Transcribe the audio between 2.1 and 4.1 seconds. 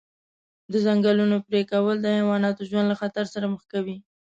حیواناتو ژوند له خطر سره مخ کوي.